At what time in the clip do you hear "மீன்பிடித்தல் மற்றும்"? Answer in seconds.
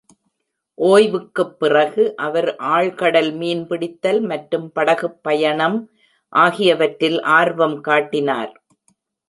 3.37-4.67